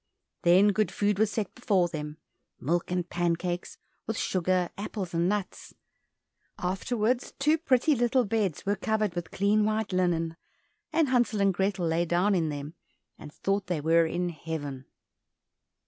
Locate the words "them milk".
1.87-2.89